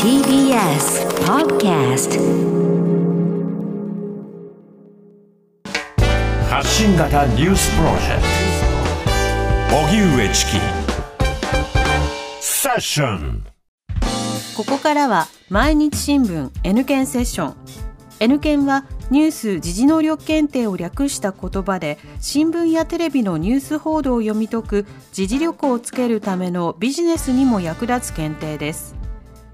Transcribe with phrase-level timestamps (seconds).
[0.00, 2.10] TBS Podcast
[6.48, 8.22] 発信型ニュースプロジェク
[9.68, 9.76] ト。
[9.76, 10.50] 荻上チキ。
[12.40, 13.44] セッション。
[14.56, 17.54] ここからは毎日新聞 N 検セッション。
[18.20, 28.96] N 検はニュース・時事能力検定を略した言葉で新聞やテレビのニュース報道を読み解く時事力をつけるためのビジネスにも役立つ検定です。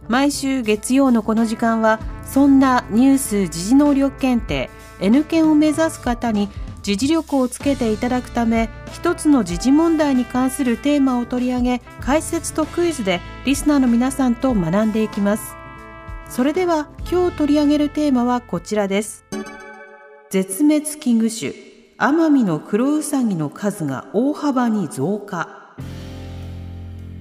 [0.07, 4.71] 毎週月曜のこの時間はそんなニュース・時事能力検定
[5.01, 6.49] N 検を目指す方に
[6.83, 15.57] 時事力をつけていただくため一つの時事問題に関するテーマを取り上げ解説とクイズでリスナーの皆さんと学んでいきます。
[16.29, 19.28] それでは今日取り上げるテーマはこちらです。
[20.31, 21.55] 絶滅危惧種
[21.97, 25.75] アマミのクロウサギの数が大幅に増加。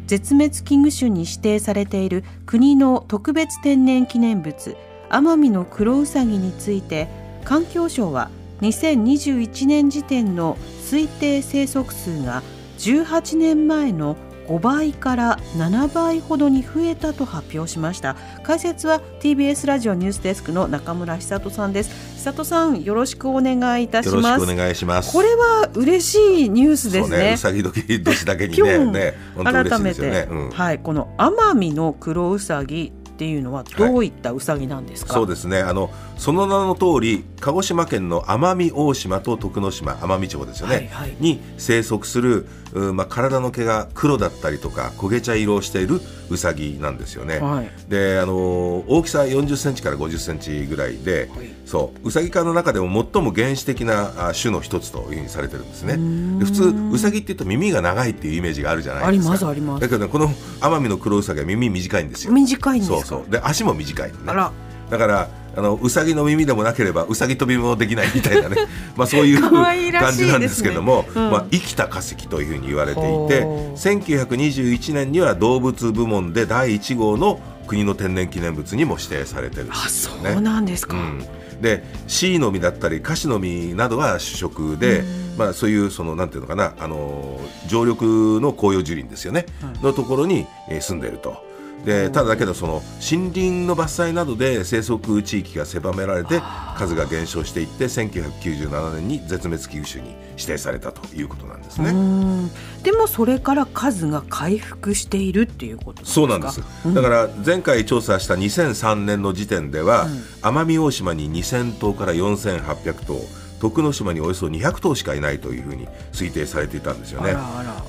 [0.07, 4.75] 絶滅危惧種に指定されている国の特別天然記念物
[5.09, 7.07] アマミのクロウサギについて
[7.45, 12.43] 環境省は2021年時点の推定生息数が
[12.77, 14.17] 18年前の
[14.47, 25.11] 5倍から7倍ほどに増えたと発表しました解説は TBS ラジオニュースデスクの中村久人さんです久人さんよろしくお願いいたしよろますしくお願いします。
[25.13, 30.27] これは嬉しいニュースですね、ねうさぎ時年だけに今ね、日ね、改めて、ですよね。
[30.29, 35.61] うんはいこの奄美の黒ウサギっていうのはどういったウサギなんですか、そうですね。
[35.61, 40.75] あのその名の通り、鹿児島県の奄美大島と徳之島、奄美町ですよね。
[40.75, 47.39] はいはいに生息する、うまあ体の毛が黒だったりとか焦げ茶色をしているウサギなんですよね。
[47.39, 55.97] はいで、あの大きさ40センチから50センチぐらいで、はいそうウサギ科の中でも最も原始的なあ種の一つというふうにされてるんですね。
[56.39, 59.33] で普通ウサギって言うと耳が長いっていうイメージがあるじゃないですか。
[59.33, 60.29] ありますありますだけどねこの
[60.61, 62.33] 奄美の黒ウサギは耳短いんですよ。
[62.33, 62.97] 短いんですか？
[63.05, 64.43] そうそうで足も短いのね
[64.89, 68.57] だからあのうさぎの耳でもなければうさぎ飛びもできないみたいなね。
[68.95, 69.41] まあそういう
[69.91, 80.33] 感じなんですけども、うんまあ、生きた化石というふうに言われていてほう1921年には動物部門で第1号の国の天然記念物にも指定されてるんであすよね。
[80.33, 81.25] そうなんですか、うん、
[81.59, 85.03] で C の実だったりカシの実などは主食で、
[85.39, 89.47] まあ、そういうそのなんていうのかなあの常緑の紅葉樹林ですよね、
[89.81, 91.46] のところに、えー住んでいると。
[91.85, 96.41] でただだけどその森林の伐採などで生息地域が狭められて
[96.75, 101.89] 数が減少していって1997年に絶滅危惧種に指定されたということなんですね。
[101.89, 102.51] うん。
[102.83, 106.13] でもそれから数が回復しているっていうことですか？
[106.13, 106.61] そうなんです、
[106.93, 110.07] だから前回調査した2003年の時点では、
[110.41, 113.19] 奄美大島に2000頭から4800頭
[113.59, 117.35] 徳之島におよそ200頭しかいないというふうに推定されていたんですよね。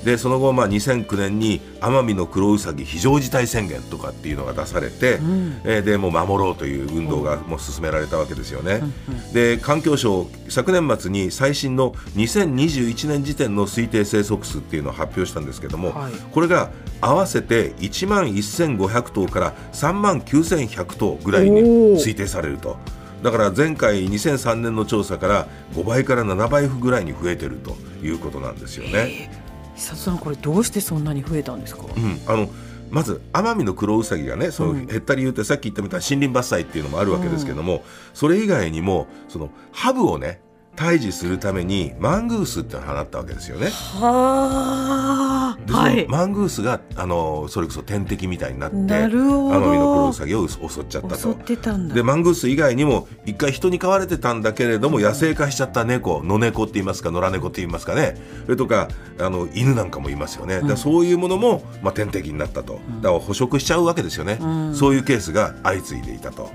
[0.03, 5.19] でその後、まあ、2009年に奄美のクロウサギ非常事態宣言とかっていうのが出されて、
[5.63, 8.81] えーでもう守ろうという運動がもう進められたわけですよね、
[9.33, 16.13] で環境省昨年末に最新の2021年時点の推定生息数っていうのを発表したんですけども、はい。
[16.31, 16.69] これが
[17.01, 21.61] 合わせて1万1500頭から3万9100頭ぐらいに
[21.97, 22.77] 推定されると。
[23.21, 27.75] だから前回2003年の調査から5倍から7倍ぐらいに増えてると
[28.05, 29.31] いうことなんですよね。
[29.75, 32.49] 久里さんこれどうしてそんなに増えたんですか、うん、あの
[32.89, 40.41] まず奄美のクロウサギがねその減った理由ってさっき言ったみたいな森林伐採っていうのもあるわけですけども、それ以外にもそのハブをね
[40.75, 43.67] 退治するためにマングースって放ったわけですよね。
[43.67, 43.73] はで
[44.11, 46.05] あはい。
[46.05, 49.49] そのマングースがあのそれこそ天敵みたいになってなるほど。
[49.49, 51.31] 奄美のクロウサギを襲っちゃった襲と。
[51.33, 51.95] ってたんだ。
[51.95, 58.17] でマングース以外にも一回人に飼われてたんだけれども野生化しちゃった猫野猫って言いますか野良猫って言いますかね。
[58.45, 58.87] それとか
[59.19, 62.79] あの犬なんかもいますよね、だからそういうものも、まあ、天敵になったと。
[63.01, 64.39] だから捕食しちゃうわけですよね、
[64.73, 66.49] そういうケースが相次いでいたと。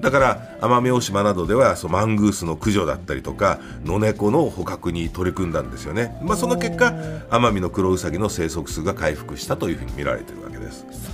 [0.00, 6.94] だから奄美大島などではそうマングースの駆除だったりとか野猫の捕獲に取り組んだんですよね、まあ、その結果
[7.30, 10.86] 奄美のクロウサギの生息数が回復したというふうに見られているわけです。
[10.90, 11.10] そ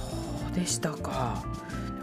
[0.53, 1.42] うでしたか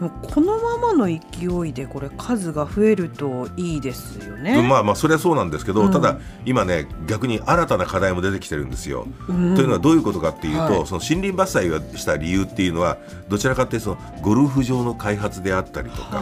[0.00, 5.92] もこのままの勢いでこれ数が増えるといいですよね、まあまあそれはそうなんですけど、うん。
[5.92, 9.06] ただ今ね逆に新たな課題も出てきてるんですよ。
[9.28, 9.54] うん。
[9.54, 10.86] というのはどういうことかっていうと、はい。
[10.86, 12.98] その森林伐採をした理由っていうのは
[13.28, 16.20] どちらかというとそのゴルフ場の開発であったりとかは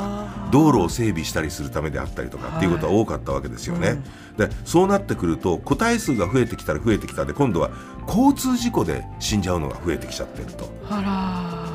[0.48, 0.48] あ。
[0.52, 4.02] 道路を整備したりするためであったりとかっていうことは多かったわけですよね。
[4.36, 7.70] でそうなってくると個体数が増えてきたら増えてきたで今度は
[8.06, 10.70] 交通事故で死んじゃうのが増えてきちゃってると。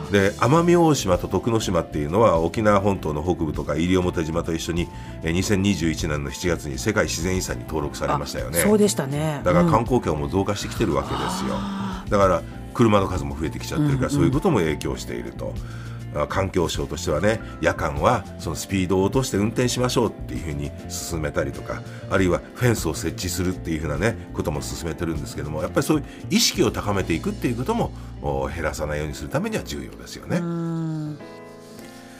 [0.09, 4.87] あで奄美大島と徳之島っていうのは沖縄本島の北部とか西表島と一緒に
[5.23, 8.59] えー2021年の7月に世界自然遺産に登録さられましたよね。
[8.59, 9.41] そうでしたね。
[9.43, 9.85] だから観うん。
[9.85, 11.55] 光客も増加してきてるわけですよ、
[12.09, 12.41] だから
[12.73, 15.53] 車の数も増えてきちゃってるから、そういうことも影響していると。
[16.15, 30.41] あ環境省としてはね夜間はそのスピードを落として運転しましょうっていうふうに進めたりとかあるいはフェンスを設置するっていうふうなねことも進めてるんですけどもやっぱりそういう意識を高めていくっていうこともお減らさないようにするためには重要ですよね。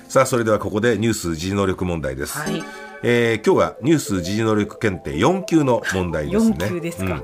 [0.07, 2.37] さあそれではここでニュース時事能力問題です。
[2.37, 2.63] はい
[3.03, 6.55] えー今日はニュース時事能力検定4級の問題ですね。
[6.65, 7.23] 4級ですかうん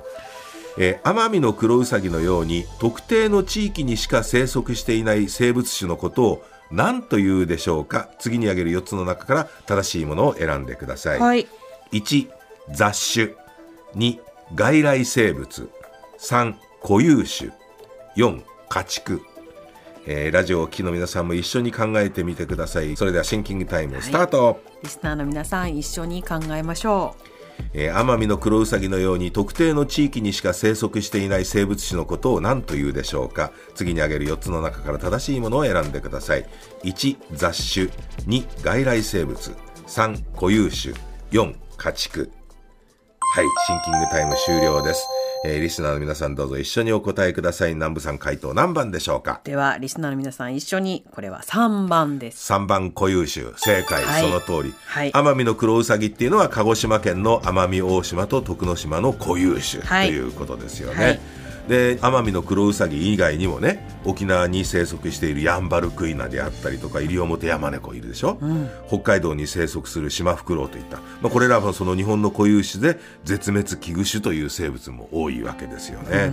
[0.77, 6.43] えー、アマミノクロウサギのように特定の地域にしか生息していない生物種のことを
[6.73, 8.09] 何というでしょうか？
[8.19, 11.47] 次に挙げる4つの中から正しいものを選んでください、はい。
[11.91, 12.27] 1
[12.71, 13.35] 雑種。
[13.95, 14.19] 2
[14.55, 15.69] 外来生物。
[16.19, 17.51] 3固有種。
[18.17, 19.21] 4家畜。
[20.05, 22.95] えーラジオをお聞きの皆さんも一緒に考えてみてください。
[22.97, 27.15] それではシンキングタイムスタート、リスナーの皆さん一緒に考えましょ
[27.73, 33.51] えー、奄美のクロウサギのように特定の地域にしか生息していない生物種のことを何というでしょうか？
[33.75, 36.45] 次に挙げる4つの中から正しいものを選んでください。
[36.83, 37.87] 1雑種。
[38.27, 39.55] 2外来生物。
[39.87, 40.93] 3固有種。
[41.31, 42.31] 4家畜。
[43.35, 45.07] はいシンキングタイム終了です、
[45.45, 47.73] えーリスナーの皆さんどうぞ一緒にお答えください。
[47.73, 49.41] 南部さん回答何番でしょうか？
[49.43, 52.51] うではリスナーの皆さん一緒にこれは3番です。
[52.53, 53.45] 3番固有種。
[53.57, 54.21] 正解、はい。
[54.21, 55.11] その通り、はい。
[55.11, 60.07] 奄美のクロウサギっていうのは鹿児島県の奄美大島と徳之島の固有種はい。
[60.07, 61.19] ということですよね、はい
[61.67, 68.37] で奄美のクロウサギ以外にもね沖縄に生息しているヤンバルクイナであったりとかイリオモテヤマネコいるでしょ、
[68.87, 76.31] 北海道に生息するシマフクロウといった、まあ、これらはその日本の固有種で絶滅危惧種という生物も多いわけですよね。